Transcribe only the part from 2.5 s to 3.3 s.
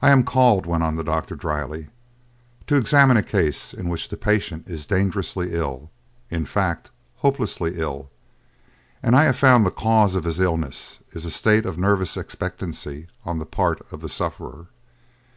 "to examine a